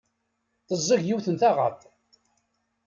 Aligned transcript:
Teẓẓeg 0.67 1.01
yiwet 1.05 1.27
n 1.29 1.35
taɣaḍt. 1.41 1.81